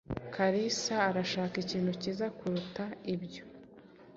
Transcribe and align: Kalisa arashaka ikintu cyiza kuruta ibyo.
Kalisa 0.33 0.95
arashaka 1.09 1.55
ikintu 1.63 1.91
cyiza 2.01 2.25
kuruta 2.37 2.85
ibyo. 3.13 3.43